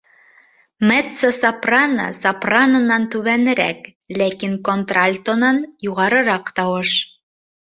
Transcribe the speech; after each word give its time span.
Меццо-сопрано 0.91 2.07
сопранонан 2.21 3.05
түбәнерәк, 3.17 3.85
ләкин 4.23 4.57
контральтонан 4.71 5.61
юғарыраҡ 5.91 6.53
тауыш 6.63 6.97